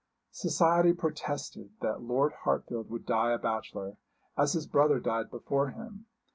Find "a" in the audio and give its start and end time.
3.33-3.37